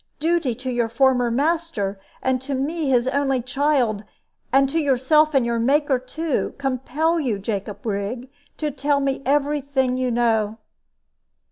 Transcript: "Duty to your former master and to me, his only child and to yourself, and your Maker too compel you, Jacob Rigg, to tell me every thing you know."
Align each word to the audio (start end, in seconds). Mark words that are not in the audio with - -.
"Duty 0.17 0.55
to 0.55 0.71
your 0.71 0.89
former 0.89 1.29
master 1.29 1.99
and 2.23 2.41
to 2.41 2.55
me, 2.55 2.89
his 2.89 3.07
only 3.09 3.39
child 3.39 4.03
and 4.51 4.67
to 4.67 4.79
yourself, 4.79 5.35
and 5.35 5.45
your 5.45 5.59
Maker 5.59 5.99
too 5.99 6.55
compel 6.57 7.19
you, 7.19 7.37
Jacob 7.37 7.85
Rigg, 7.85 8.27
to 8.57 8.71
tell 8.71 8.99
me 8.99 9.21
every 9.27 9.61
thing 9.61 9.97
you 9.97 10.09
know." 10.09 10.57